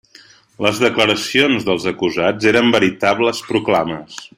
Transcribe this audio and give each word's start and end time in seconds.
Les 0.65 0.79
declaracions 0.83 1.67
dels 1.69 1.87
acusats 1.93 2.51
eren 2.53 2.75
veritables 2.79 3.47
proclames. 3.53 4.21